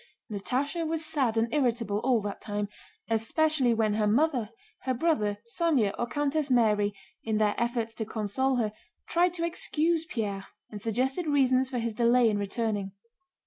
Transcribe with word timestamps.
Natásha 0.31 0.83
was 0.87 1.05
sad 1.05 1.37
and 1.37 1.47
irritable 1.53 1.99
all 1.99 2.21
that 2.23 2.41
time, 2.41 2.69
especially 3.07 3.71
when 3.71 3.93
her 3.93 4.07
mother, 4.07 4.49
her 4.81 4.95
brother, 4.95 5.37
Sónya, 5.53 5.93
or 5.95 6.07
Countess 6.07 6.49
Mary 6.49 6.91
in 7.23 7.37
their 7.37 7.53
efforts 7.55 7.93
to 7.93 8.03
console 8.05 8.55
her 8.55 8.73
tried 9.07 9.35
to 9.35 9.45
excuse 9.45 10.05
Pierre 10.05 10.45
and 10.71 10.81
suggested 10.81 11.27
reasons 11.27 11.69
for 11.69 11.77
his 11.77 11.93
delay 11.93 12.31
in 12.31 12.39
returning. 12.39 12.93